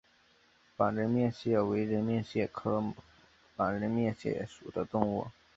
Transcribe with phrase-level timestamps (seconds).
[0.77, 2.83] 仿人面蟹为人面蟹科
[3.55, 5.27] 仿人面蟹属的动物。